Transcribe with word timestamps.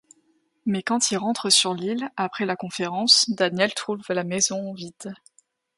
Mais 0.65 0.81
quand 0.81 1.11
il 1.11 1.17
rentre 1.19 1.51
sur 1.51 1.75
l’île 1.75 2.09
après 2.17 2.47
la 2.47 2.55
conférence, 2.55 3.29
Daniel 3.29 3.71
trouve 3.75 4.01
la 4.09 4.23
maison 4.23 4.73
vide. 4.73 5.13